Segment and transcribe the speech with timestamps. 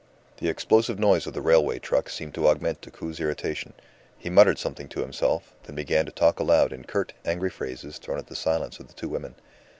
[0.37, 3.73] The explosive noise of the railway trucks seemed to augment Decoud's irritation.
[4.17, 8.17] He muttered something to himself, then began to talk aloud in curt, angry phrases thrown
[8.17, 9.35] at the silence of the two women.